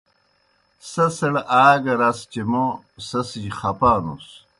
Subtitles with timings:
[0.89, 2.65] سہ سڑ آ گہ رس چہ موْ
[3.07, 4.27] سہ سِجیْ خپانُس۔